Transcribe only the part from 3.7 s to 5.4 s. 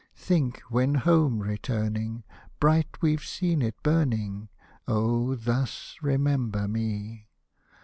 burning, Oh!